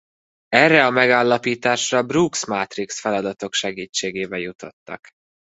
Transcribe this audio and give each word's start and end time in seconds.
Erre 0.47 0.83
a 0.85 0.89
megállapításra 0.89 2.03
Brooks-mátrix 2.03 2.99
feladatok 2.99 3.53
segítségével 3.53 4.39
jutottak. 4.39 4.99